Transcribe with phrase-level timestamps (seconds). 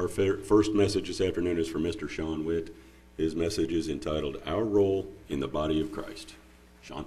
[0.00, 2.08] Our first message this afternoon is from Mr.
[2.08, 2.74] Shawn Witt.
[3.18, 6.36] His message is entitled Our Role in the Body of Christ.
[6.80, 7.04] Sean?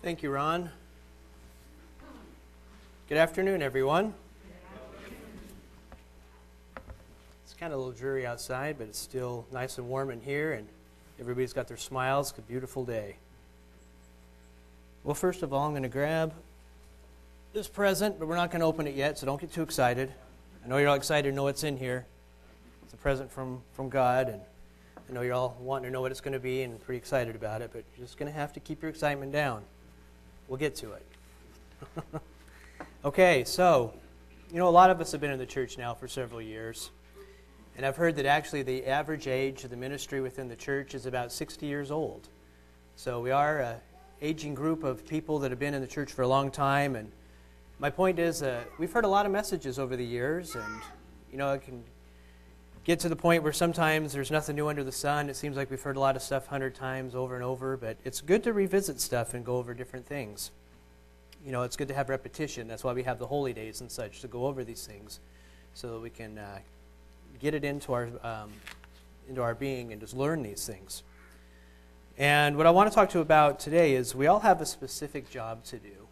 [0.00, 0.70] Thank you, Ron.
[3.10, 4.14] Good afternoon, everyone.
[7.44, 10.54] It's kind of a little dreary outside, but it's still nice and warm in here,
[10.54, 10.66] and
[11.20, 12.30] everybody's got their smiles.
[12.30, 13.16] It's a beautiful day.
[15.02, 16.34] Well, first of all, I'm going to grab
[17.54, 20.12] this present, but we're not going to open it yet, so don't get too excited.
[20.62, 22.04] I know you're all excited to know what's in here.
[22.84, 24.40] It's a present from, from God, and
[25.08, 27.34] I know you're all wanting to know what it's going to be and pretty excited
[27.34, 29.62] about it, but you're just going to have to keep your excitement down.
[30.48, 31.06] We'll get to it.
[33.06, 33.94] okay, so,
[34.52, 36.90] you know, a lot of us have been in the church now for several years.
[37.76, 41.06] And I've heard that actually the average age of the ministry within the church is
[41.06, 42.28] about 60 years old.
[42.96, 43.76] So we are an
[44.22, 46.96] aging group of people that have been in the church for a long time.
[46.96, 47.10] And
[47.78, 50.82] my point is, uh, we've heard a lot of messages over the years, and,
[51.32, 51.82] you know, it can
[52.84, 55.28] get to the point where sometimes there's nothing new under the sun.
[55.28, 57.96] It seems like we've heard a lot of stuff hundred times over and over, but
[58.04, 60.50] it's good to revisit stuff and go over different things.
[61.44, 62.68] You know, it's good to have repetition.
[62.68, 65.20] That's why we have the holy days and such to go over these things,
[65.72, 66.58] so that we can uh,
[67.38, 68.52] get it into our um,
[69.28, 71.02] into our being and just learn these things.
[72.20, 74.66] And what I want to talk to you about today is we all have a
[74.66, 76.06] specific job to do.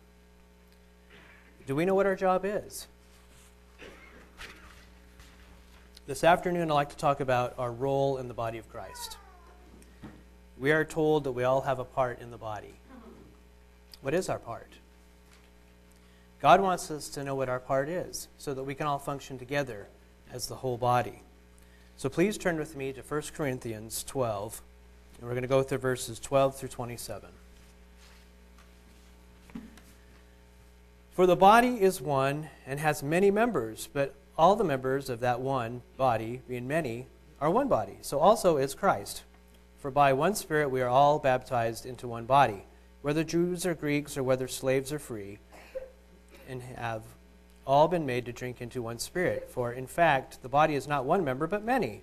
[1.67, 2.87] Do we know what our job is?
[6.07, 9.19] This afternoon, I'd like to talk about our role in the body of Christ.
[10.57, 12.73] We are told that we all have a part in the body.
[14.01, 14.73] What is our part?
[16.41, 19.39] God wants us to know what our part is so that we can all function
[19.39, 19.89] together
[20.33, 21.21] as the whole body.
[21.99, 24.63] So please turn with me to 1 Corinthians 12,
[25.19, 27.29] and we're going to go through verses 12 through 27.
[31.13, 35.41] For the body is one and has many members, but all the members of that
[35.41, 37.07] one body, being many,
[37.41, 37.99] are one body.
[38.03, 39.25] So also is Christ.
[39.81, 42.65] For by one Spirit we are all baptized into one body,
[43.03, 45.39] whether Jews or Greeks or whether slaves or free,
[46.49, 47.03] and have
[47.67, 49.51] all been made to drink into one Spirit.
[49.51, 52.03] For in fact, the body is not one member, but many.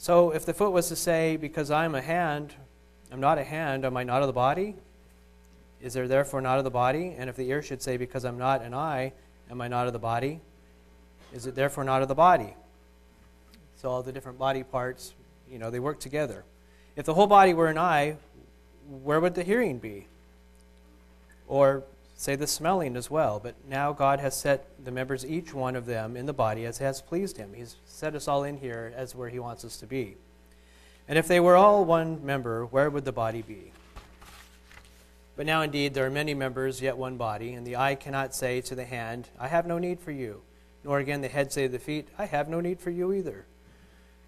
[0.00, 2.54] So if the foot was to say, Because I am a hand,
[3.12, 4.74] I'm not a hand, am I not of the body?
[5.82, 7.14] Is there therefore not of the body?
[7.18, 9.12] And if the ear should say, Because I'm not an eye,
[9.50, 10.40] am I not of the body?
[11.34, 12.54] Is it therefore not of the body?
[13.76, 15.12] So all the different body parts,
[15.50, 16.44] you know, they work together.
[16.96, 18.16] If the whole body were an eye,
[19.02, 20.06] where would the hearing be?
[21.46, 21.82] Or
[22.20, 23.40] say the smelling as well.
[23.40, 26.78] But now God has set the members, each one of them, in the body as
[26.78, 27.52] has pleased him.
[27.54, 30.16] He's set us all in here as where he wants us to be.
[31.08, 33.72] And if they were all one member, where would the body be?
[35.36, 38.60] But now indeed there are many members, yet one body, and the eye cannot say
[38.62, 40.42] to the hand, I have no need for you
[40.84, 43.46] nor again the head say to the feet, I have no need for you either.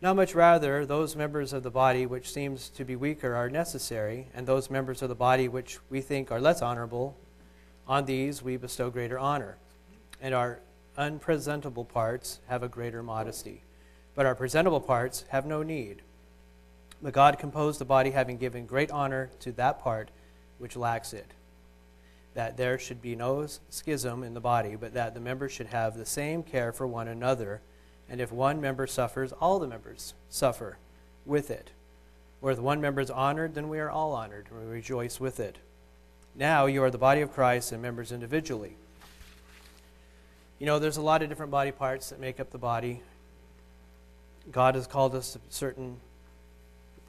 [0.01, 4.29] Not much rather, those members of the body which seems to be weaker are necessary,
[4.35, 7.17] and those members of the body which we think are less honorable,
[7.87, 9.57] on these we bestow greater honor.
[10.21, 10.61] And our
[10.97, 13.63] unpresentable parts have a greater modesty,
[14.15, 16.03] but our presentable parts have no need.
[17.03, 20.11] But God composed the body, having given great honor to that part
[20.59, 21.35] which lacks it
[22.35, 25.97] that there should be no schism in the body, but that the members should have
[25.97, 27.61] the same care for one another.
[28.09, 30.79] And if one member suffers, all the members suffer
[31.27, 31.71] with it.
[32.41, 35.39] Or if one member is honored, then we are all honored, and we rejoice with
[35.41, 35.59] it.
[36.35, 38.77] Now you are the body of Christ and members individually.
[40.59, 43.03] You know, there's a lot of different body parts that make up the body.
[44.51, 45.99] God has called us a certain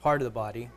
[0.02, 0.68] part of the body.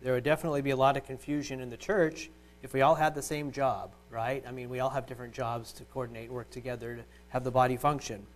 [0.00, 2.30] There would definitely be a lot of confusion in the church
[2.62, 4.42] if we all had the same job, right?
[4.48, 7.76] I mean, we all have different jobs to coordinate, work together to have the body
[7.76, 8.26] function.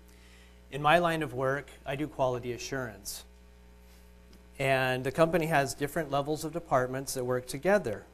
[0.70, 3.24] In my line of work, I do quality assurance.
[4.58, 8.04] And the company has different levels of departments that work together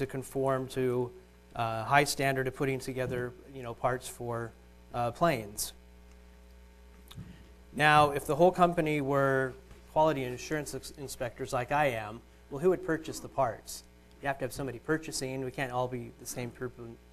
[0.00, 1.10] to conform to
[1.54, 4.50] uh, high standard of putting together, you know, parts for
[4.94, 5.72] uh, planes.
[7.74, 9.52] Now, if the whole company were
[9.92, 12.20] quality assurance inspectors like I am,
[12.50, 13.84] well, who would purchase the parts?
[14.22, 15.44] you have to have somebody purchasing.
[15.44, 16.52] We can't all be the same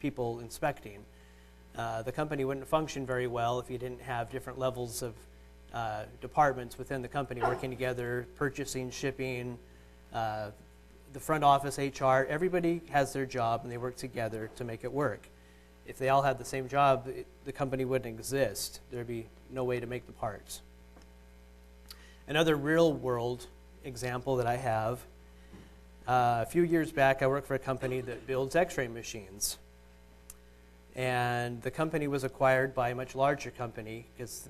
[0.01, 0.99] people inspecting.
[1.77, 5.13] Uh, the company wouldn't function very well if you didn't have different levels of
[5.73, 9.57] uh, departments within the company working together, purchasing, shipping,
[10.13, 10.49] uh,
[11.17, 12.27] the front office, HR.
[12.29, 15.27] Everybody has their job and they work together to make it work.
[15.87, 18.81] If they all had the same job, it, the company wouldn't exist.
[18.91, 20.61] There'd be no way to make the parts.
[22.27, 23.47] Another real world
[23.83, 24.99] example that I have
[26.07, 29.57] Uh, a few years back, I worked for a company that builds x ray machines.
[30.95, 34.47] And the company was acquired by a much larger company because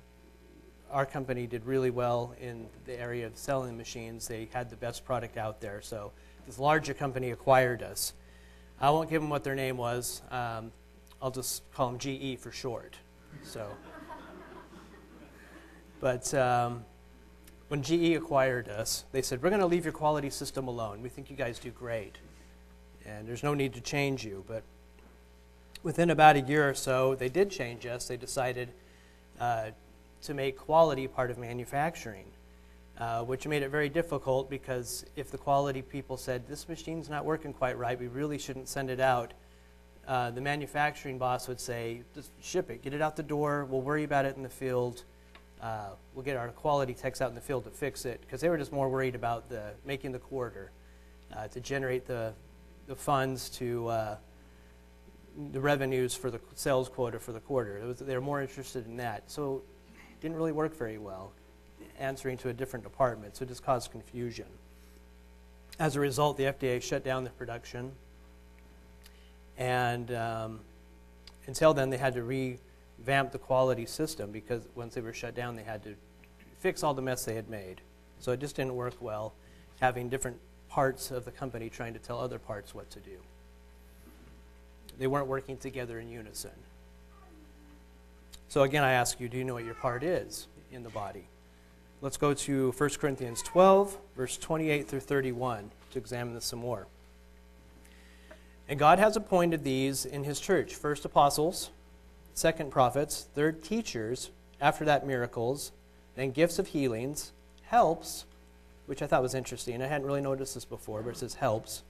[0.91, 4.27] our company did really well in the area of selling machines.
[4.27, 5.81] They had the best product out there.
[5.81, 6.11] So
[6.47, 8.13] this larger company acquired us.
[8.79, 10.21] I won't give them what their name was.
[10.31, 10.71] Um,
[11.21, 12.95] I'll just call them GE for short.
[13.43, 13.67] So,
[15.99, 16.85] but um,
[17.67, 21.01] when GE acquired us, they said, We're going to leave your quality system alone.
[21.01, 22.17] We think you guys do great.
[23.05, 24.43] And there's no need to change you.
[24.47, 24.63] But
[25.83, 28.07] within about a year or so, they did change us.
[28.07, 28.69] They decided
[29.39, 29.71] uh,
[30.23, 32.25] to make quality part of manufacturing,
[32.99, 37.25] uh, which made it very difficult because if the quality people said, This machine's not
[37.25, 39.33] working quite right, we really shouldn't send it out.
[40.07, 43.81] Uh, the manufacturing boss would say, just ship it, get it out the door, we'll
[43.81, 45.03] worry about it in the field
[45.61, 48.49] uh, we'll get our quality techs out in the field to fix it because they
[48.49, 50.71] were just more worried about the making the quarter
[51.35, 52.33] uh, to generate the
[52.87, 54.17] the funds to uh,
[55.51, 57.81] the revenues for the sales quota for the quarter.
[57.85, 59.63] Was, they were more interested in that, so
[59.95, 61.33] it didn't really work very well.
[61.99, 64.45] Answering to a different department, so it just caused confusion.
[65.79, 67.91] As a result, the FDA shut down the production,
[69.57, 70.59] and um,
[71.47, 75.55] until then, they had to revamp the quality system because once they were shut down,
[75.55, 75.95] they had to
[76.59, 77.81] fix all the mess they had made.
[78.19, 79.33] So it just didn't work well,
[79.79, 80.37] having different
[80.69, 83.17] parts of the company trying to tell other parts what to do.
[84.99, 86.51] They weren't working together in unison.
[88.49, 91.25] So again, I ask you, do you know what your part is in the body?
[91.99, 96.85] Let's go to 1 Corinthians 12, verse 28 through 31 to examine this some more.
[98.69, 101.71] And God has appointed these in his church first apostles,
[102.35, 104.29] second prophets, third teachers,
[104.61, 105.71] after that miracles,
[106.15, 107.31] then gifts of healings,
[107.63, 108.25] helps,
[108.85, 109.81] which I thought was interesting.
[109.81, 111.81] I hadn't really noticed this before, but it says helps,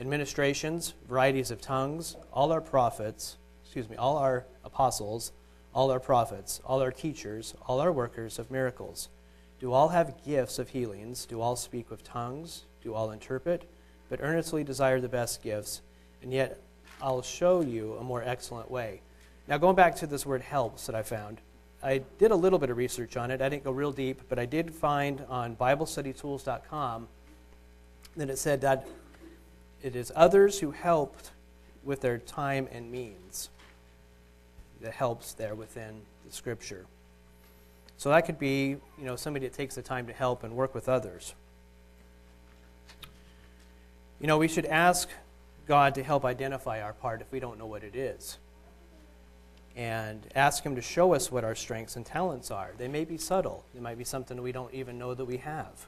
[0.00, 5.30] administrations, varieties of tongues, all our prophets, excuse me, all our apostles,
[5.72, 9.10] all our prophets, all our teachers, all our workers of miracles.
[9.64, 11.24] Do all have gifts of healings?
[11.24, 12.64] Do all speak with tongues?
[12.82, 13.66] Do all interpret?
[14.10, 15.80] But earnestly desire the best gifts,
[16.20, 16.60] and yet
[17.00, 19.00] I'll show you a more excellent way.
[19.48, 21.40] Now, going back to this word helps that I found,
[21.82, 23.40] I did a little bit of research on it.
[23.40, 27.08] I didn't go real deep, but I did find on BibleStudyTools.com
[28.16, 28.86] that it said that
[29.82, 31.30] it is others who helped
[31.82, 33.48] with their time and means
[34.82, 36.84] that helps there within the Scripture.
[37.96, 40.74] So that could be, you know, somebody that takes the time to help and work
[40.74, 41.34] with others.
[44.20, 45.08] You know, we should ask
[45.66, 48.38] God to help identify our part if we don't know what it is
[49.76, 52.72] and ask Him to show us what our strengths and talents are.
[52.78, 55.86] They may be subtle, they might be something we don't even know that we have.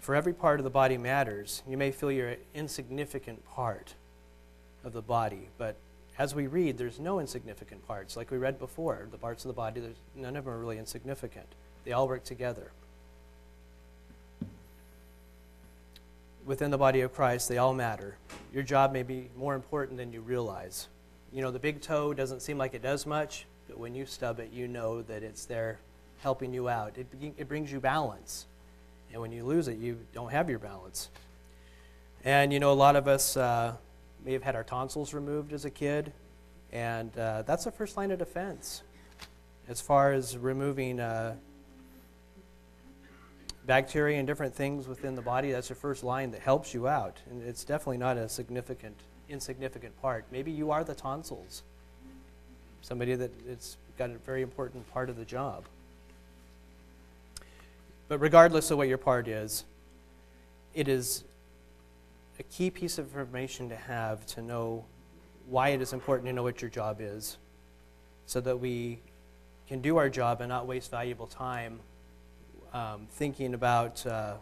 [0.00, 1.62] For every part of the body matters.
[1.68, 3.94] You may feel you're an insignificant part
[4.84, 5.76] of the body, but
[6.18, 8.16] as we read, there's no insignificant parts.
[8.16, 9.82] Like we read before, the parts of the body,
[10.14, 11.46] none of them are really insignificant.
[11.84, 12.70] They all work together.
[16.44, 18.16] Within the body of Christ, they all matter.
[18.52, 20.88] Your job may be more important than you realize
[21.36, 24.40] you know, the big toe doesn't seem like it does much, but when you stub
[24.40, 25.78] it, you know that it's there
[26.20, 26.96] helping you out.
[26.96, 28.46] It, it brings you balance.
[29.12, 31.10] And when you lose it, you don't have your balance.
[32.24, 33.74] And, you know, a lot of us uh,
[34.26, 36.12] may have had our tonsils removed as a kid,
[36.72, 38.82] and uh, that's the first line of defense
[39.68, 41.36] as far as removing uh,
[43.66, 45.52] bacteria and different things within the body.
[45.52, 47.18] That's the first line that helps you out.
[47.30, 48.96] And it's definitely not a significant
[49.28, 50.24] insignificant part.
[50.32, 51.62] Maybe you are the tonsils,
[52.82, 55.64] somebody that it's got a very important part of the job.
[58.08, 59.64] But regardless of what your part is,
[60.74, 61.22] it is
[62.40, 64.84] a key piece of information to have to know
[65.48, 67.38] why it is important to know what your job is
[68.26, 68.98] so that we
[69.68, 71.80] can do our job and not waste valuable time
[72.72, 74.34] um, thinking about uh,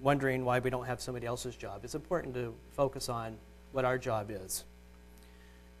[0.00, 1.82] wondering why we don't have somebody else's job.
[1.84, 3.36] It's important to focus on
[3.72, 4.64] what our job is.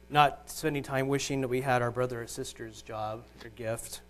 [0.08, 4.02] Not spending time wishing that we had our brother or sister's job or gift,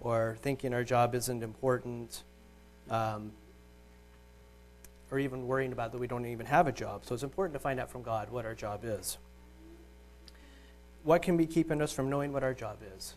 [0.00, 2.22] or thinking our job isn't important,
[2.90, 3.32] um,
[5.10, 7.04] or even worrying about that we don't even have a job.
[7.04, 9.18] So it's important to find out from God what our job is.
[11.02, 13.14] What can be keeping us from knowing what our job is?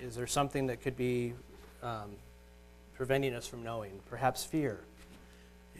[0.00, 1.34] Is there something that could be
[1.82, 2.10] um,
[2.96, 4.00] preventing us from knowing?
[4.08, 4.80] Perhaps fear.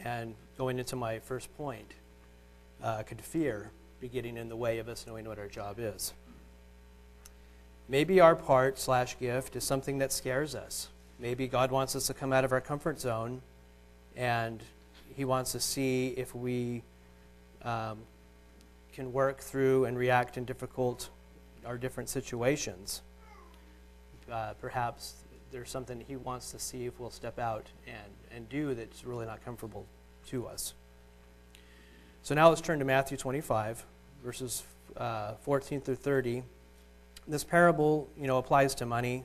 [0.05, 1.93] And going into my first point,
[2.83, 6.15] uh, could fear be getting in the way of us knowing what our job is.
[7.89, 10.89] Maybe our part slash gift is something that scares us.
[11.19, 13.43] Maybe God wants us to come out of our comfort zone
[14.17, 14.63] and
[15.15, 16.83] he wants to see if we
[17.63, 17.99] um,
[18.93, 21.11] can work through and react in difficult
[21.67, 23.03] or different situations.
[24.31, 25.15] Uh, perhaps
[25.51, 27.97] there's something he wants to see if we'll step out and,
[28.35, 29.87] and do that's really not comfortable
[30.29, 30.75] to us.
[32.23, 33.85] So now let's turn to Matthew 25,
[34.23, 34.63] verses
[34.97, 36.43] uh, 14 through 30.
[37.27, 39.25] This parable, you know, applies to money,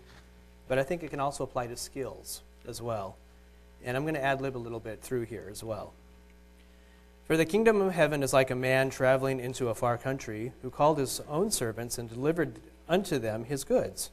[0.67, 3.17] but I think it can also apply to skills as well.
[3.85, 5.93] And I'm going to ad lib a little bit through here as well.
[7.25, 10.69] For the kingdom of heaven is like a man traveling into a far country, who
[10.69, 14.11] called his own servants and delivered unto them his goods.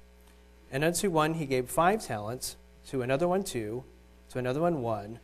[0.70, 2.56] And unto one he gave five talents,
[2.88, 3.84] to another one two,
[4.30, 5.18] to another one one,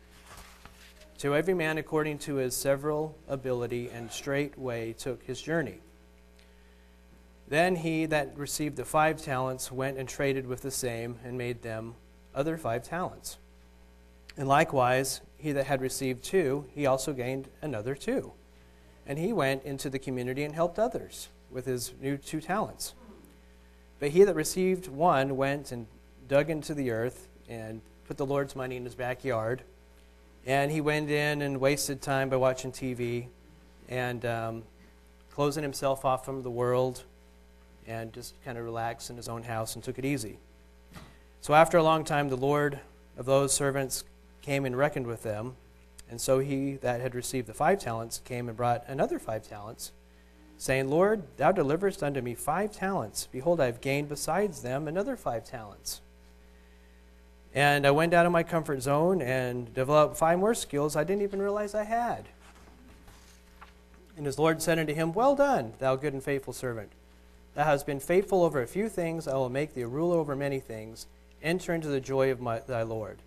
[1.18, 5.80] to every man according to his several ability, and straightway took his journey.
[7.48, 11.62] Then he that received the five talents went and traded with the same, and made
[11.62, 11.94] them
[12.34, 13.38] other five talents.
[14.38, 18.32] And likewise, he that had received two, he also gained another two.
[19.04, 22.94] And he went into the community and helped others with his new two talents.
[23.98, 25.88] But he that received one went and
[26.28, 29.62] dug into the earth and put the Lord's money in his backyard.
[30.46, 33.26] And he went in and wasted time by watching TV
[33.88, 34.62] and um,
[35.32, 37.02] closing himself off from the world
[37.88, 40.38] and just kind of relaxed in his own house and took it easy.
[41.40, 42.78] So after a long time, the Lord
[43.16, 44.04] of those servants
[44.42, 45.56] came and reckoned with them.
[46.10, 49.92] And so he that had received the five talents came and brought another five talents,
[50.56, 53.28] saying, Lord, thou deliverest unto me five talents.
[53.30, 56.00] Behold, I have gained besides them another five talents.
[57.54, 61.22] And I went out of my comfort zone and developed five more skills I didn't
[61.22, 62.24] even realize I had.
[64.16, 66.92] And his Lord said unto him, Well done, thou good and faithful servant.
[67.54, 70.36] Thou hast been faithful over a few things, I will make thee a ruler over
[70.36, 71.06] many things.
[71.42, 73.18] Enter into the joy of my, thy Lord.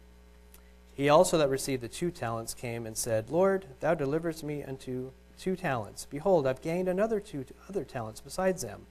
[0.93, 5.11] He also that received the two talents came and said, Lord, thou deliverest me unto
[5.37, 6.05] two talents.
[6.09, 8.81] Behold, I've gained another two other talents besides them.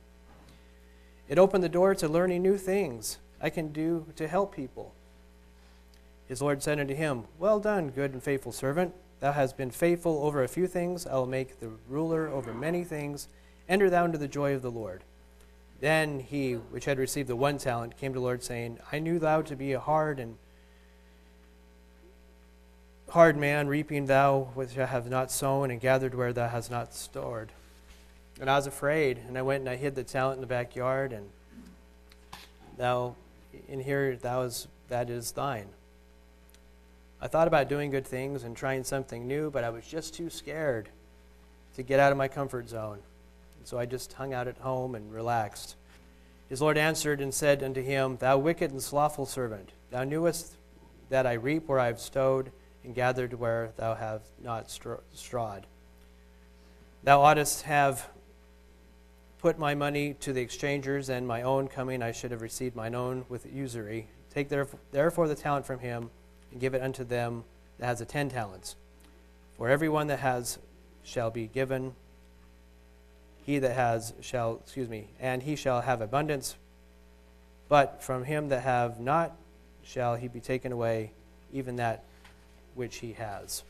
[1.28, 4.92] It opened the door to learning new things I can do to help people.
[6.26, 8.94] His Lord said unto him, Well done, good and faithful servant.
[9.20, 11.06] Thou hast been faithful over a few things.
[11.06, 13.28] I will make the ruler over many things.
[13.68, 15.04] Enter thou into the joy of the Lord.
[15.80, 19.18] Then he, which had received the one talent, came to the Lord, saying, I knew
[19.18, 20.36] thou to be a hard and
[23.10, 26.94] hard man, reaping thou which thou hast not sown, and gathered where thou hast not
[26.94, 27.52] stored.
[28.40, 31.12] And I was afraid, and I went and I hid the talent in the backyard,
[31.12, 31.28] and
[32.78, 33.16] thou,
[33.68, 35.68] in here, thou is, that is thine.
[37.20, 40.30] I thought about doing good things and trying something new, but I was just too
[40.30, 40.88] scared
[41.76, 43.00] to get out of my comfort zone.
[43.58, 45.76] And so I just hung out at home and relaxed.
[46.48, 50.54] His Lord answered and said unto him, Thou wicked and slothful servant, thou knewest
[51.10, 52.52] that I reap where I have stowed
[52.84, 55.66] and gathered where thou hast not strawed.
[57.02, 58.08] Thou oughtest have
[59.38, 62.94] put my money to the exchangers, and my own coming I should have received mine
[62.94, 64.08] own with usury.
[64.34, 66.10] Take therefore the talent from him,
[66.52, 67.44] and give it unto them
[67.78, 68.76] that has the ten talents.
[69.56, 70.58] For every one that has
[71.02, 71.94] shall be given,
[73.44, 76.56] he that has shall, excuse me, and he shall have abundance.
[77.68, 79.36] But from him that have not
[79.82, 81.12] shall he be taken away,
[81.52, 82.04] even that
[82.80, 83.62] which he has.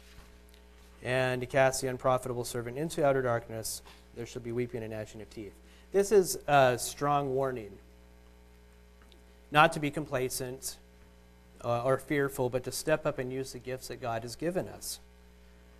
[1.03, 3.83] And he casts the unprofitable servant into outer darkness.
[4.15, 5.53] There shall be weeping and gnashing of teeth.
[5.93, 7.73] This is a strong warning.
[9.51, 10.77] Not to be complacent
[11.65, 14.69] uh, or fearful, but to step up and use the gifts that God has given
[14.69, 15.01] us.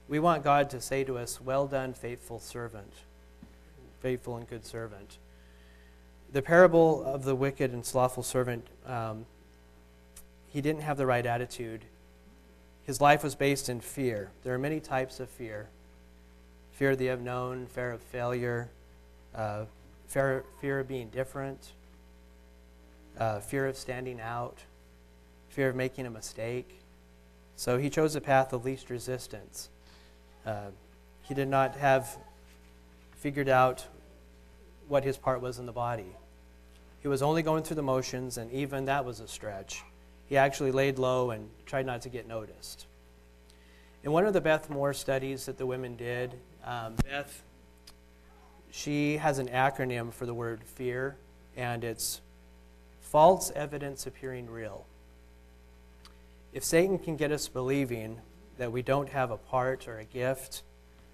[0.09, 2.93] We want God to say to us, Well done, faithful servant,
[4.01, 5.19] faithful and good servant.
[6.33, 9.25] The parable of the wicked and slothful servant, um,
[10.49, 11.85] he didn't have the right attitude
[12.91, 14.33] his life was based in fear.
[14.43, 15.69] There are many types of fear
[16.73, 18.69] fear of the unknown, fear of failure,
[19.33, 19.67] uh,
[20.09, 21.71] fear, fear of being different,
[23.17, 24.59] uh, fear of standing out,
[25.51, 26.81] fear of making a mistake.
[27.55, 29.69] So he chose a path of least resistance.
[30.45, 30.71] Uh,
[31.23, 32.19] he did not have
[33.15, 33.87] figured out
[34.89, 36.17] what his part was in the body.
[37.03, 39.85] He was only going through the motions, and even that was a stretch
[40.31, 42.87] he actually laid low and tried not to get noticed.
[44.05, 46.33] In one of the Beth Moore studies that the women did,
[46.65, 47.43] um, Beth,
[48.71, 51.17] she has an acronym for the word fear,
[51.57, 52.21] and it's
[53.01, 54.87] false evidence appearing real.
[56.53, 58.21] If Satan can get us believing
[58.57, 60.63] that we don't have a part or a gift,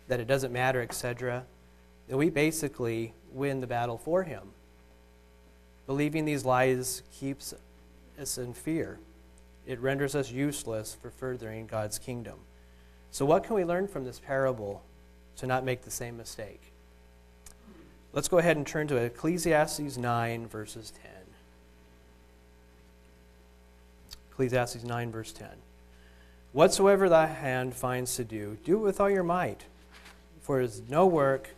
[0.09, 1.45] that it doesn't matter, etc.,
[2.07, 4.43] then we basically win the battle for him.
[5.87, 7.55] Believing these lies keeps
[8.19, 8.99] us in fear.
[9.67, 12.39] It renders us useless for furthering God's kingdom.
[13.11, 14.83] So, what can we learn from this parable
[15.37, 16.61] to not make the same mistake?
[18.13, 21.11] Let's go ahead and turn to Ecclesiastes 9, verses 10.
[24.31, 25.49] Ecclesiastes 9, verse 10.
[26.53, 29.65] Whatsoever thy hand finds to do, do it with all your might.
[30.41, 31.51] For there is no work,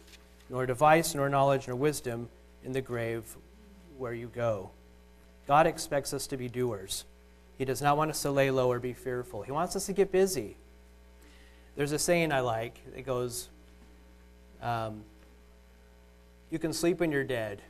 [0.49, 2.29] nor device, nor knowledge, nor wisdom
[2.65, 3.37] in the grave
[3.97, 4.71] where you go.
[5.49, 7.07] God expects us to be doers.
[7.57, 9.41] He does not want us to lay low or be fearful.
[9.43, 10.57] He wants us to get busy.
[11.75, 12.79] There's a saying I like.
[12.95, 13.49] It goes,
[14.63, 15.03] um,
[16.51, 17.63] You can sleep when you're dead.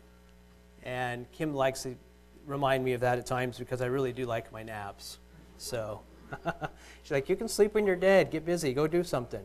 [0.83, 1.95] And Kim likes to
[2.47, 5.19] remind me of that at times because I really do like my naps.
[5.57, 6.01] So
[7.03, 8.33] she's like, You can sleep when you're dead.
[8.33, 8.75] Get busy.
[8.75, 9.45] Go do something.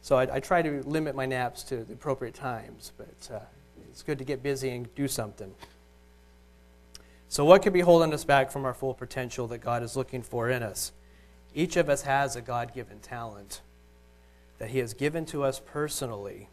[0.00, 3.38] So I, I try to limit my naps to the appropriate times, but uh,
[3.88, 5.54] it's good to get busy and do something.
[7.32, 10.20] So, what could be holding us back from our full potential that God is looking
[10.20, 10.92] for in us?
[11.54, 13.62] Each of us has a God given talent
[14.58, 16.50] that He has given to us personally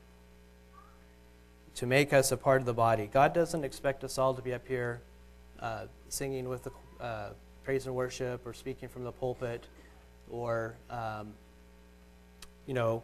[1.75, 3.09] to make us a part of the body.
[3.11, 5.01] God doesn't expect us all to be up here
[5.59, 6.71] uh, singing with the
[7.01, 7.31] uh,
[7.65, 9.65] praise and worship or speaking from the pulpit
[10.31, 11.33] or, um,
[12.67, 13.03] you know,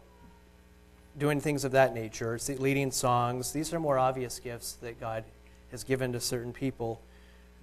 [1.18, 3.52] doing things of that nature, leading songs.
[3.52, 5.26] These are more obvious gifts that God
[5.72, 7.02] has given to certain people.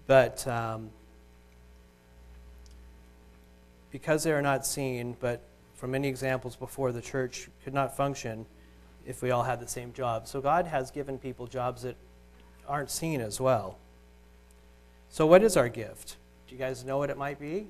[0.07, 0.91] But um,
[3.91, 5.43] because they are not seen, but
[5.75, 8.47] from many examples before, the church could not function
[9.07, 10.27] if we all had the same job.
[10.27, 11.97] So God has given people jobs that
[12.67, 13.79] aren't seen as well.
[15.09, 16.17] So, what is our gift?
[16.49, 17.67] Do you guys know what it might be?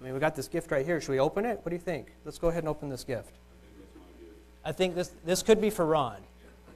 [0.00, 1.00] I mean, we got this gift right here.
[1.00, 1.60] Should we open it?
[1.62, 2.08] What do you think?
[2.24, 3.32] Let's go ahead and open this gift.
[4.64, 6.16] I think this, this could be for Ron.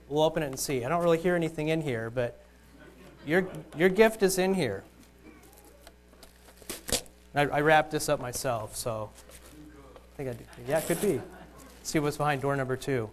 [0.08, 0.84] We'll open it and see.
[0.84, 2.40] I don't really hear anything in here, but
[3.28, 4.82] your, your gift is in here.
[7.34, 9.10] I, I wrapped this up myself, so
[10.14, 10.46] I think I did.
[10.66, 11.16] Yeah, it could be.
[11.16, 13.10] Let's see what's behind door number two.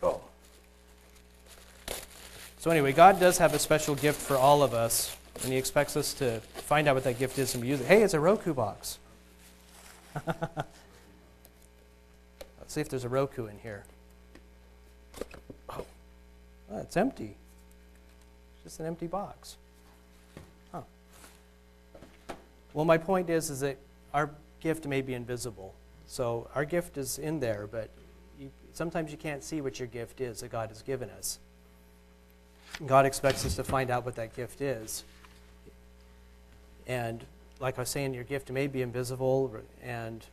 [0.00, 0.20] Oh.
[2.58, 5.96] So, anyway, God does have a special gift for all of us, and He expects
[5.96, 7.86] us to find out what that gift is and use it.
[7.86, 9.00] Hey, it's a Roku box.
[10.26, 10.68] Let's
[12.68, 13.84] see if there's a Roku in here.
[16.70, 17.36] Oh it's empty.
[18.54, 19.56] It's just an empty box.
[20.72, 20.82] Huh.
[22.74, 23.78] Well, my point is, is that
[24.12, 25.74] our gift may be invisible.
[26.06, 27.90] So our gift is in there, but
[28.40, 31.38] you, sometimes you can't see what your gift is that God has given us.
[32.86, 35.04] God expects us to find out what that gift is.
[36.86, 37.24] And
[37.60, 40.24] like I was saying, your gift may be invisible, and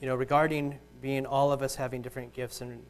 [0.00, 2.84] you know, regarding being all of us having different gifts and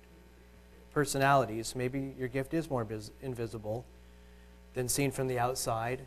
[0.92, 3.84] personalities, maybe your gift is more vis- invisible
[4.74, 6.02] than seen from the outside.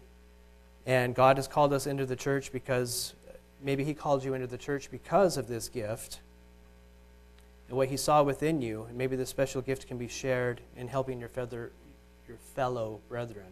[0.86, 3.14] And God has called us into the church because
[3.62, 6.20] maybe He called you into the church because of this gift
[7.68, 8.84] and what He saw within you.
[8.84, 11.72] And maybe this special gift can be shared in helping your, feather,
[12.28, 13.52] your fellow brethren.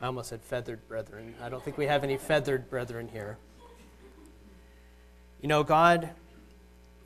[0.00, 1.34] I almost said feathered brethren.
[1.42, 3.36] I don't think we have any feathered brethren here.
[5.40, 6.10] You know, God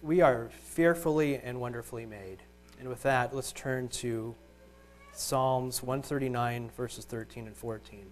[0.02, 2.42] we are fearfully and wonderfully made.
[2.82, 4.34] And with that, let's turn to
[5.12, 8.06] Psalms 139, verses 13 and 14.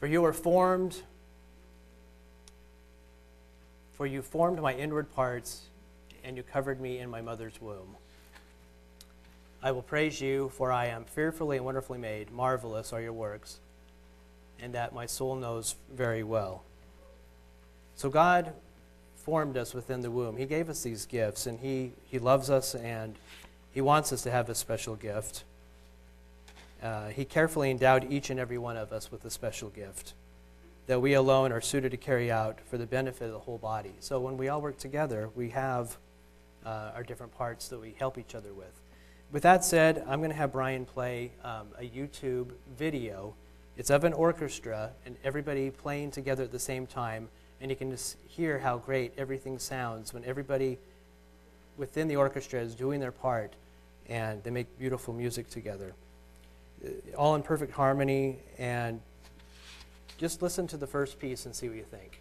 [0.00, 1.00] For you were formed,
[3.92, 5.68] for you formed my inward parts,
[6.24, 7.94] and you covered me in my mother's womb.
[9.62, 12.32] I will praise you, for I am fearfully and wonderfully made.
[12.32, 13.60] Marvelous are your works,
[14.60, 16.64] and that my soul knows very well.
[17.94, 18.54] So, God
[19.30, 20.36] formed us within the womb.
[20.36, 23.14] He gave us these gifts, and He, he loves us, and
[23.70, 25.44] He wants us to have a special gift.
[26.82, 30.14] Uh, he carefully endowed each and every one of us with a special gift
[30.88, 33.92] that we alone are suited to carry out for the benefit of the whole body.
[34.00, 35.96] So when we all work together, we have
[36.66, 38.80] uh, our different parts that we help each other with.
[39.30, 43.34] With that said, I'm going to have Brian play um, a YouTube video.
[43.76, 47.28] It's of an orchestra and everybody playing together at the same time
[47.60, 50.78] and you can just hear how great everything sounds when everybody
[51.76, 53.54] within the orchestra is doing their part
[54.08, 55.94] and they make beautiful music together.
[57.16, 59.00] All in perfect harmony, and
[60.18, 62.20] just listen to the first piece and see what you think.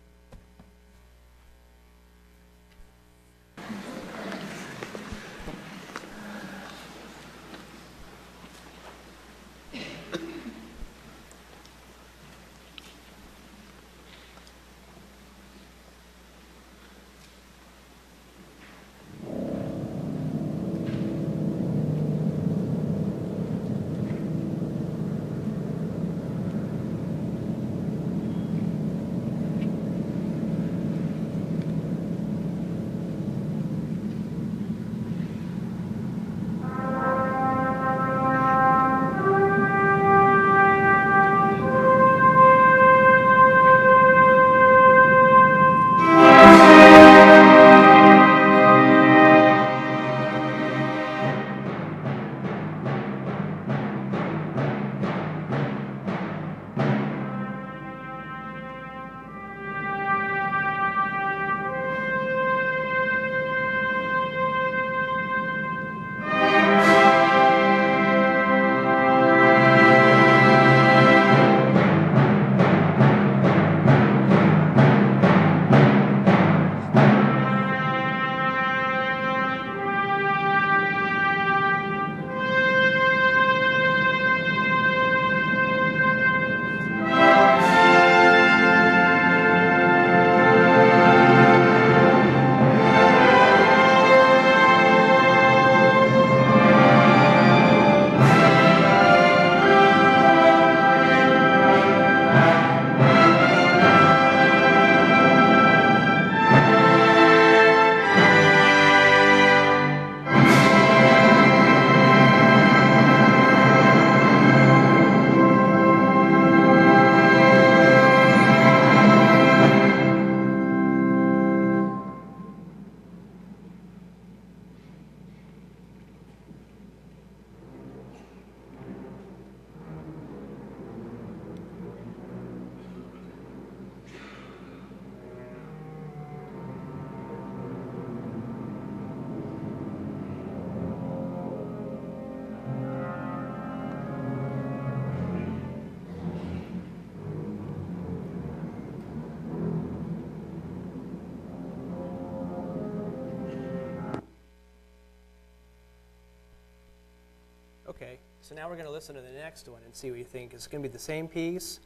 [158.01, 160.23] Okay, so now we're going to listen to the next one and see what you
[160.23, 160.53] think.
[160.53, 161.81] It's going to be the same piece,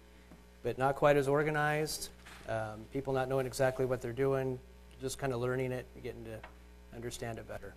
[0.62, 2.10] but not quite as organized.
[2.48, 4.60] Um, people not knowing exactly what they're doing,
[5.02, 6.38] just kind of learning it, getting to
[6.96, 7.74] understand it better.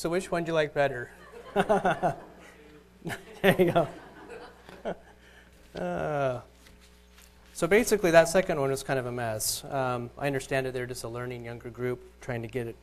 [0.00, 1.10] So which one do you like better?
[1.54, 2.16] there
[3.58, 3.86] you go.
[5.78, 6.40] Uh,
[7.52, 9.62] so basically, that second one was kind of a mess.
[9.64, 12.76] Um, I understand that they're just a learning younger group trying to get it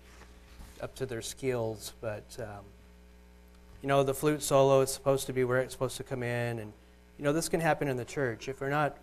[0.80, 2.63] up to their skills, but um,
[3.82, 6.60] you know, the flute solo is supposed to be where it's supposed to come in,
[6.60, 6.71] and
[7.17, 8.95] you know, this can happen in the church if we're not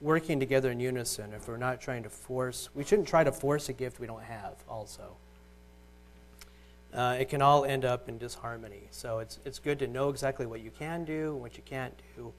[0.00, 1.32] working together in unison.
[1.32, 4.24] If we're not trying to force, we shouldn't try to force a gift we don't
[4.24, 4.56] have.
[4.68, 5.16] Also
[6.94, 8.86] uh, it can all end up in disharmony.
[8.90, 11.94] So it's, it's good to know exactly what you can do and what you can't
[12.16, 12.32] do.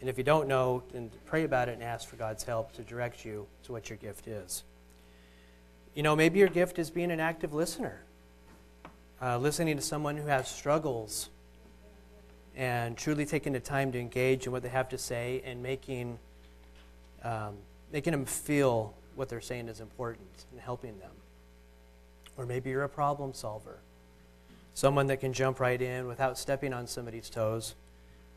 [0.00, 2.82] And if you don't know, then pray about it and ask for God's help to
[2.82, 4.64] direct you to what your gift is.
[5.94, 8.00] You know, maybe your gift is being an active listener,
[9.20, 11.28] uh, listening to someone who has struggles
[12.56, 16.18] and truly taking the time to engage in what they have to say and making,
[17.24, 17.56] um,
[17.92, 21.10] making them feel what they're saying is important and helping them.
[22.36, 23.80] Or maybe you're a problem solver
[24.78, 27.74] someone that can jump right in without stepping on somebody's toes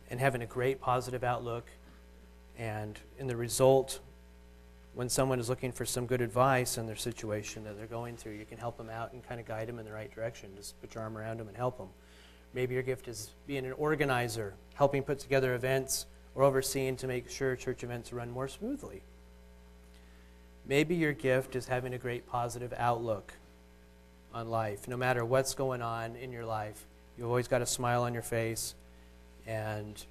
[0.09, 1.69] and having a great positive outlook.
[2.57, 3.99] And in the result,
[4.95, 8.31] when someone is looking for some good advice in their situation that they're going through,
[8.31, 10.49] you can help them out and kind of guide them in the right direction.
[10.55, 11.89] Just put your arm around them and help them.
[12.55, 17.29] Maybe your gift is being an organizer, helping put together events or overseeing to make
[17.29, 19.03] sure church events run more smoothly.
[20.65, 23.35] Maybe your gift is having a great positive outlook
[24.33, 24.87] on life.
[24.87, 26.85] No matter what's going on in your life,
[27.17, 28.75] you've always got a smile on your face,
[29.47, 30.03] and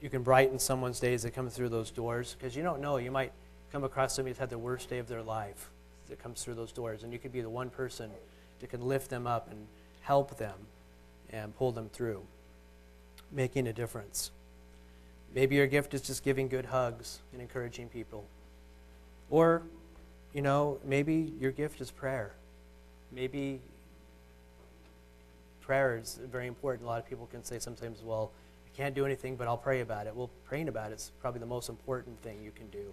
[0.00, 2.96] you can brighten someone's days that come through those doors because you don't know.
[2.96, 3.32] You might
[3.72, 5.70] come across somebody who's had the worst day of their life
[6.08, 8.10] that comes through those doors, and you could be the one person
[8.60, 9.66] that can lift them up and
[10.00, 10.54] help them
[11.30, 12.22] and pull them through,
[13.30, 14.30] making a difference.
[15.34, 18.24] Maybe your gift is just giving good hugs and encouraging people.
[19.30, 19.62] Or,
[20.32, 22.32] you know, maybe your gift is prayer.
[23.12, 23.60] Maybe
[25.60, 26.86] prayer is very important.
[26.86, 28.30] A lot of people can say sometimes, well,
[28.66, 30.16] I can't do anything, but I'll pray about it.
[30.16, 32.92] Well, praying about it is probably the most important thing you can do.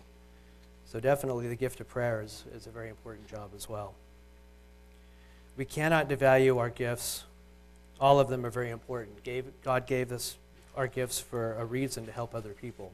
[0.86, 3.96] So, definitely, the gift of prayer is, is a very important job as well.
[5.58, 7.24] We cannot devalue our gifts.
[8.00, 9.24] All of them are very important.
[9.24, 10.36] Gave, God gave us
[10.76, 12.92] our gifts for a reason to help other people.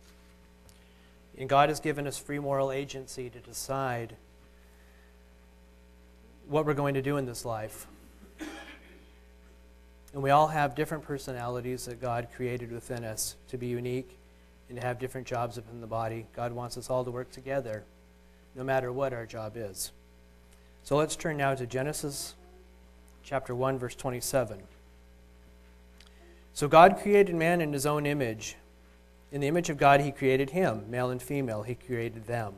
[1.37, 4.15] And God has given us free moral agency to decide
[6.47, 7.87] what we're going to do in this life.
[10.13, 14.17] And we all have different personalities that God created within us to be unique
[14.67, 16.25] and to have different jobs within the body.
[16.35, 17.83] God wants us all to work together,
[18.55, 19.91] no matter what our job is.
[20.83, 22.35] So let's turn now to Genesis
[23.23, 24.59] chapter 1, verse 27.
[26.53, 28.57] So God created man in his own image.
[29.31, 32.53] In the image of God, he created him, male and female, he created them.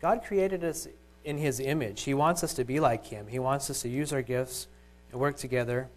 [0.00, 0.88] God created us
[1.24, 2.02] in his image.
[2.02, 3.26] He wants us to be like him.
[3.28, 4.66] He wants us to use our gifts
[5.10, 5.88] and work together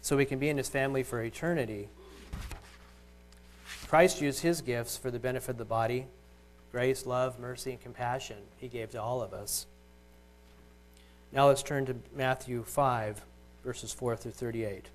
[0.00, 1.88] so we can be in his family for eternity.
[3.88, 6.06] Christ used his gifts for the benefit of the body
[6.72, 9.66] grace, love, mercy, and compassion he gave to all of us.
[11.32, 13.22] Now let's turn to Matthew 5,
[13.64, 14.86] verses 4 through 38.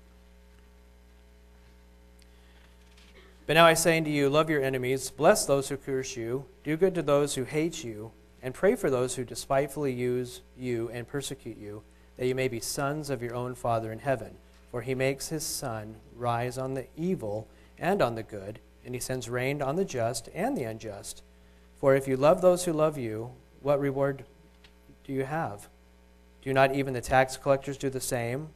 [3.46, 6.76] But now I say unto you, love your enemies, bless those who curse you, do
[6.76, 11.06] good to those who hate you and pray for those who despitefully use you and
[11.06, 11.82] persecute you,
[12.16, 14.36] that you may be sons of your own Father in heaven.
[14.70, 17.46] For he makes his sun rise on the evil
[17.78, 21.22] and on the good, and he sends rain on the just and the unjust.
[21.76, 24.24] For if you love those who love you, what reward
[25.04, 25.68] do you have?
[26.42, 28.48] Do not even the tax collectors do the same?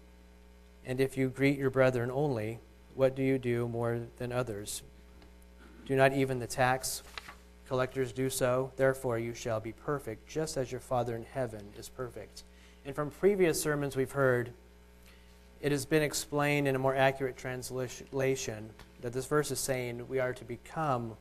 [0.84, 2.60] And if you greet your brethren only,
[2.94, 4.82] what do you do more than others?
[5.86, 7.02] Do not even the tax
[7.68, 8.72] collectors do so?
[8.76, 12.44] Therefore, you shall be perfect, just as your Father in heaven is perfect.
[12.84, 14.52] And from previous sermons we've heard,
[15.60, 20.20] it has been explained in a more accurate translation that this verse is saying we
[20.20, 21.16] are to become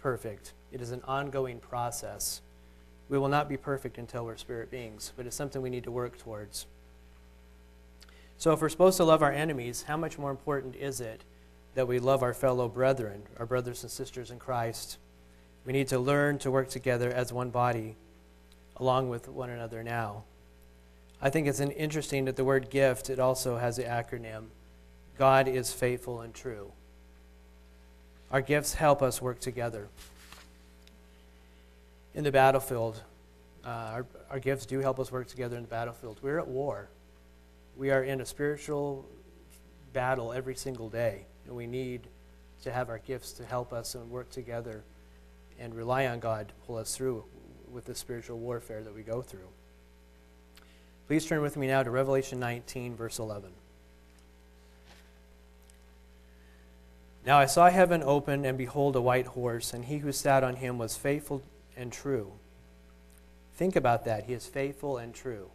[0.00, 0.52] perfect.
[0.70, 2.40] It is an ongoing process.
[3.08, 5.90] We will not be perfect until we're spirit beings, but it's something we need to
[5.90, 6.66] work towards.
[8.36, 11.24] So, if we're supposed to love our enemies, how much more important is it
[11.74, 14.98] that we love our fellow brethren, our brothers and sisters in Christ?
[15.64, 17.96] We need to learn to work together as one body,
[18.76, 20.24] along with one another now.
[21.22, 24.46] I think it's interesting that the word gift, it also has the acronym
[25.16, 26.72] God is faithful and true.
[28.32, 29.86] Our gifts help us work together.
[32.14, 33.00] In the battlefield,
[33.64, 36.18] uh, our, our gifts do help us work together in the battlefield.
[36.20, 36.88] We're at war.
[37.76, 39.04] We are in a spiritual
[39.92, 42.02] battle every single day, and we need
[42.64, 44.82] to have our gifts to help us and work together
[45.58, 47.24] and rely on God to pull us through
[47.70, 49.48] with the spiritual warfare that we go through.
[51.06, 53.50] Please turn with me now to Revelation 19, verse 11.
[57.26, 60.56] Now I saw heaven open, and behold, a white horse, and he who sat on
[60.56, 61.42] him was faithful
[61.76, 62.32] and true.
[63.54, 64.24] Think about that.
[64.24, 65.50] He is faithful and true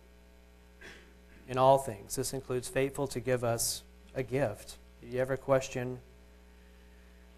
[1.48, 2.16] in all things.
[2.16, 3.84] This includes faithful to give us
[4.16, 4.78] a gift.
[5.02, 6.00] Do you ever question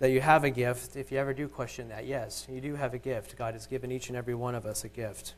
[0.01, 0.97] that you have a gift?
[0.97, 3.37] If you ever do question that, yes, you do have a gift.
[3.37, 5.35] God has given each and every one of us a gift.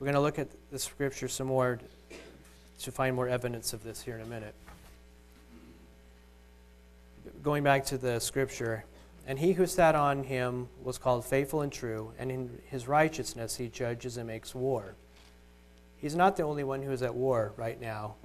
[0.00, 1.78] We're going to look at the scripture some more
[2.80, 4.54] to find more evidence of this here in a minute
[7.46, 8.84] going back to the scripture,
[9.26, 13.54] and he who sat on him was called faithful and true, and in his righteousness
[13.56, 14.96] he judges and makes war.
[15.98, 18.16] He's not the only one who is at war right now.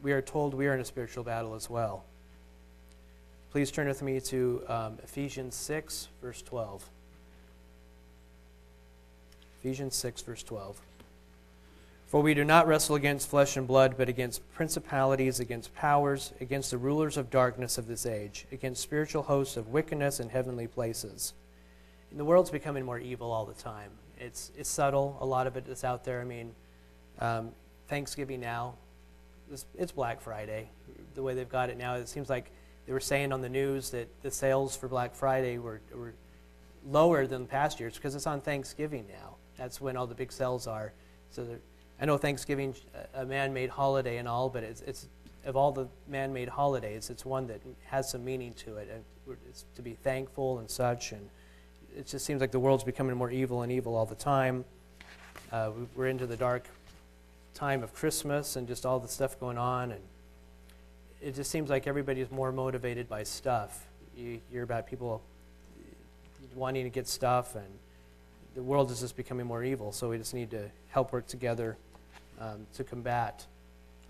[0.00, 2.04] We are told we are in a spiritual battle as well.
[3.52, 6.88] Please turn with me to um, Ephesians 6, verse 12.
[9.60, 10.80] Ephesians 6, verse 12.
[12.06, 16.70] For we do not wrestle against flesh and blood, but against principalities, against powers, against
[16.70, 21.34] the rulers of darkness of this age, against spiritual hosts of wickedness in heavenly places.
[22.10, 23.90] And the world's becoming more evil all the time.
[24.18, 26.22] It's, it's subtle, a lot of it is out there.
[26.22, 26.54] I mean,
[27.18, 27.50] um,
[27.88, 28.76] Thanksgiving now,
[29.52, 30.70] it's, it's Black Friday.
[31.14, 32.50] The way they've got it now, it seems like
[32.86, 36.14] they were saying on the news that the sales for Black Friday were, were
[36.86, 39.36] lower than past years because it's on Thanksgiving now.
[39.56, 40.92] That's when all the big sales are.
[41.30, 41.46] So
[42.00, 42.74] I know Thanksgiving
[43.14, 45.06] a man-made holiday and all, but it's, it's
[45.44, 49.04] of all the man-made holidays, it's one that has some meaning to it, and
[49.48, 51.12] it's to be thankful and such.
[51.12, 51.28] And
[51.96, 54.64] it just seems like the world's becoming more evil and evil all the time.
[55.52, 56.66] Uh, we're into the dark
[57.54, 60.00] time of Christmas and just all the stuff going on, and
[61.22, 63.86] it just seems like everybody's more motivated by stuff.
[64.16, 65.22] You hear about people
[66.54, 67.66] wanting to get stuff, and
[68.54, 69.92] the world is just becoming more evil.
[69.92, 71.76] So we just need to help work together
[72.40, 73.46] um, to combat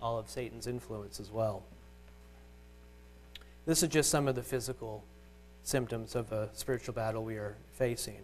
[0.01, 1.63] all of Satan's influence as well.
[3.65, 5.03] This is just some of the physical
[5.63, 8.19] symptoms of a spiritual battle we are facing.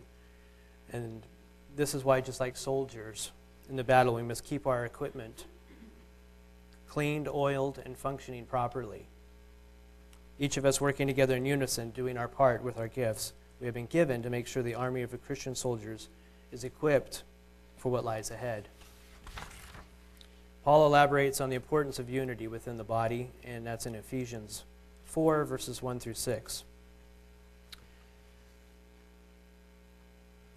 [0.91, 1.21] And
[1.75, 3.31] this is why, just like soldiers
[3.69, 5.45] in the battle, we must keep our equipment
[6.89, 9.05] cleaned, oiled, and functioning properly.
[10.39, 13.73] Each of us working together in unison, doing our part with our gifts we have
[13.73, 16.07] been given to make sure the army of the Christian soldiers
[16.51, 17.23] is equipped
[17.77, 18.69] for what lies ahead.
[20.63, 24.63] Paul elaborates on the importance of unity within the body, and that's in Ephesians
[25.05, 26.63] 4, verses 1 through 6.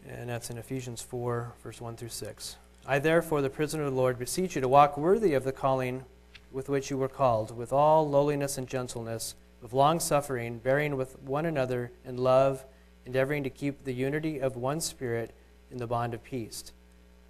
[0.08, 2.56] And that's in Ephesians 4, verse 1 through 6.
[2.86, 6.04] I, therefore, the prisoner of the Lord, beseech you to walk worthy of the calling
[6.52, 11.18] with which you were called, with all lowliness and gentleness, with long suffering, bearing with
[11.22, 12.64] one another in love,
[13.06, 15.30] endeavoring to keep the unity of one Spirit
[15.70, 16.72] in the bond of peace.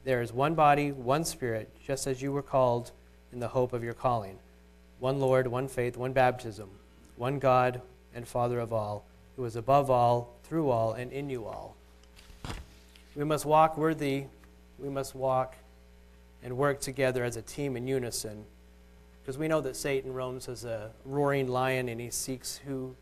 [0.05, 2.91] There is one body, one Spirit, just as you were called
[3.33, 4.39] in the hope of your calling.
[4.99, 6.69] One Lord, one faith, one baptism,
[7.17, 7.81] one God
[8.15, 9.05] and Father of all,
[9.37, 11.77] who is above all, through all, and in you all.
[13.15, 14.25] We must walk worthy,
[14.79, 15.55] we must walk
[16.43, 18.45] and work together as a team in unison,
[19.23, 22.95] because we know that Satan roams as a roaring lion and he seeks who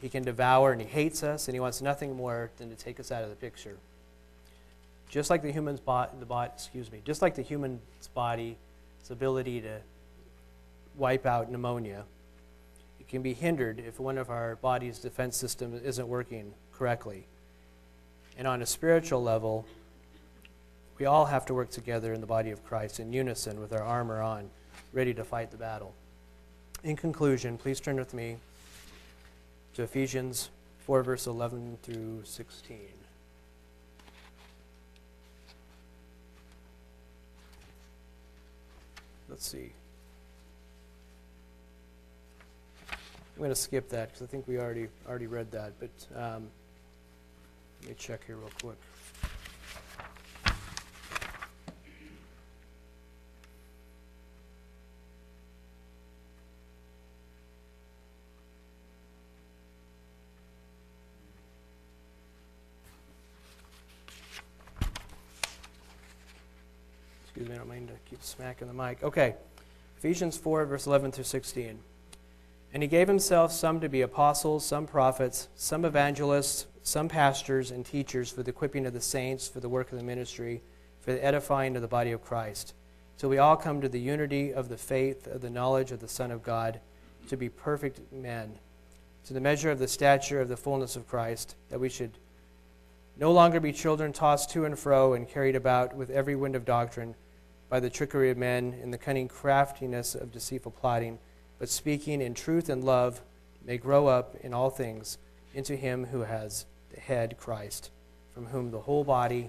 [0.00, 3.00] he can devour, and he hates us, and he wants nothing more than to take
[3.00, 3.78] us out of the picture.
[5.08, 7.80] Just like the human's body, the body, excuse me, just like the human's
[8.14, 8.58] body,
[9.00, 9.78] its ability to
[10.96, 12.04] wipe out pneumonia,
[13.00, 17.24] it can be hindered if one of our body's defense system isn't working correctly.
[18.36, 19.64] And on a spiritual level,
[20.98, 23.82] we all have to work together in the body of Christ in unison with our
[23.82, 24.50] armor on,
[24.96, 25.92] ready to fight the battle.
[26.82, 28.38] In conclusion, please turn with me
[29.74, 30.48] to Ephesians
[30.86, 32.78] 4, verse 11 through 16.
[39.28, 39.70] Let's see.
[42.90, 42.96] I'm
[43.36, 45.72] going to skip that because I think we already already read that.
[45.78, 46.48] But um,
[47.82, 48.78] let me check here real quick.
[67.56, 69.02] I don't mean to keep smacking the mic.
[69.02, 69.34] Okay.
[69.96, 71.78] Ephesians 4, verse 11 through 16.
[72.74, 77.86] And he gave himself some to be apostles, some prophets, some evangelists, some pastors and
[77.86, 80.60] teachers for the equipping of the saints, for the work of the ministry,
[81.00, 82.74] for the edifying of the body of Christ,
[83.16, 86.08] So we all come to the unity of the faith, of the knowledge of the
[86.08, 86.78] Son of God,
[87.28, 88.58] to be perfect men,
[89.24, 92.18] to the measure of the stature of the fullness of Christ, that we should
[93.16, 96.66] no longer be children tossed to and fro and carried about with every wind of
[96.66, 97.14] doctrine
[97.68, 101.18] by the trickery of men and the cunning craftiness of deceitful plotting
[101.58, 103.22] but speaking in truth and love,
[103.64, 105.18] may grow up in all things
[105.54, 107.90] into him who has the head, Christ,
[108.34, 109.48] from whom the whole body,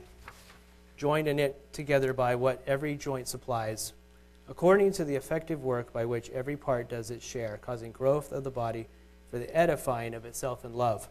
[0.95, 3.93] joined and knit together by what every joint supplies,
[4.49, 8.43] according to the effective work by which every part does its share, causing growth of
[8.43, 8.87] the body
[9.29, 11.09] for the edifying of itself in love.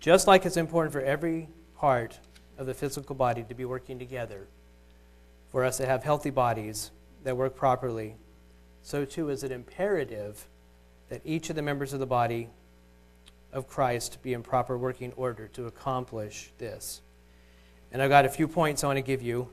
[0.00, 2.18] Just like it's important for every part
[2.58, 4.46] of the physical body to be working together,
[5.56, 6.90] for us to have healthy bodies
[7.24, 8.14] that work properly
[8.82, 10.46] so too is it imperative
[11.08, 12.50] that each of the members of the body
[13.54, 17.00] of Christ be in proper working order to accomplish this.
[17.90, 19.48] And I've got a few points I want to give you.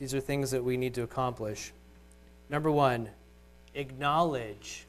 [0.00, 1.72] These are things that we need to accomplish.
[2.50, 3.10] Number one,
[3.76, 4.86] acknowledge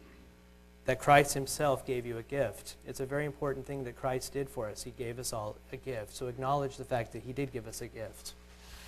[0.85, 2.73] that Christ Himself gave you a gift.
[2.87, 4.81] It's a very important thing that Christ did for us.
[4.81, 6.15] He gave us all a gift.
[6.15, 8.33] So acknowledge the fact that He did give us a gift.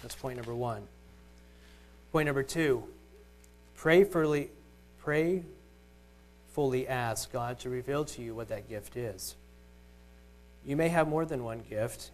[0.02, 0.84] That's point number one.
[2.12, 2.84] Point number two,
[3.76, 4.50] pray fully,
[5.00, 5.44] pray
[6.54, 9.36] fully ask God to reveal to you what that gift is.
[10.66, 12.10] You may have more than one gift,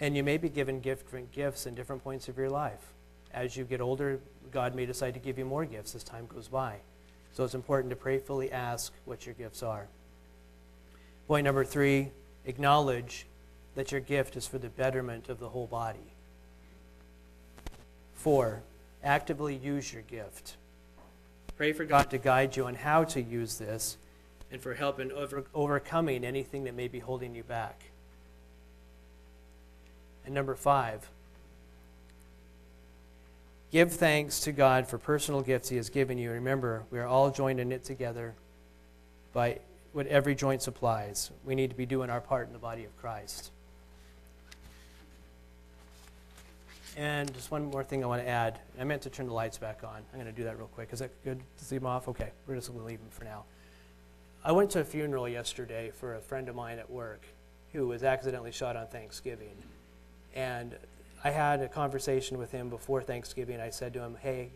[0.00, 2.92] and you may be given different gifts in different points of your life.
[3.32, 4.18] As you get older,
[4.50, 6.76] God may decide to give you more gifts as time goes by.
[7.34, 9.88] So it's important to prayfully ask what your gifts are.
[11.26, 12.12] Point number three
[12.46, 13.26] acknowledge
[13.74, 16.12] that your gift is for the betterment of the whole body.
[18.14, 18.62] Four,
[19.02, 20.56] actively use your gift.
[21.56, 23.96] Pray for God to guide you on how to use this
[24.50, 27.82] and for help in over, overcoming anything that may be holding you back.
[30.24, 31.08] And number five,
[33.70, 36.30] give thanks to God for personal gifts He has given you.
[36.30, 38.34] Remember, we are all joined and knit together
[39.32, 39.58] by
[39.92, 41.30] what every joint supplies.
[41.44, 43.50] We need to be doing our part in the body of Christ.
[46.96, 48.60] And just one more thing I want to add.
[48.78, 49.96] I meant to turn the lights back on.
[50.12, 50.90] I'm going to do that real quick.
[50.92, 52.06] Is that good to leave them off?
[52.08, 53.44] Okay, we're just going to leave them for now.
[54.44, 57.22] I went to a funeral yesterday for a friend of mine at work
[57.72, 59.56] who was accidentally shot on Thanksgiving.
[60.34, 60.76] And
[61.24, 63.60] I had a conversation with him before Thanksgiving.
[63.60, 64.50] I said to him, Hey,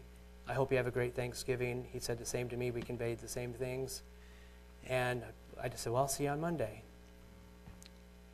[0.48, 1.86] I hope you have a great Thanksgiving.
[1.92, 2.70] He said the same to me.
[2.70, 4.02] We conveyed the same things.
[4.86, 5.22] And
[5.60, 6.82] I just said, Well, I'll see you on Monday.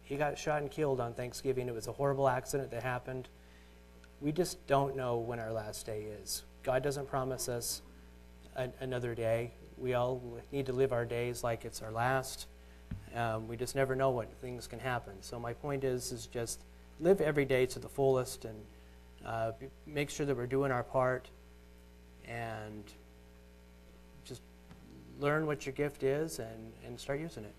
[0.02, 1.68] He got shot and killed on Thanksgiving.
[1.68, 3.28] It was a horrible accident that happened
[4.24, 6.44] we just don't know when our last day is.
[6.62, 7.82] God doesn't promise us
[8.56, 9.52] a, another day.
[9.76, 12.46] We all need to live our days like it's our last.
[13.14, 15.12] Um, we just never know what things can happen.
[15.20, 16.64] So my point is, is just
[17.00, 18.56] live every day to the fullest and
[19.26, 19.52] uh,
[19.86, 21.28] make sure that we're doing our part
[22.26, 22.82] and
[24.24, 24.40] just
[25.20, 27.54] learn what your gift is and, and start using it.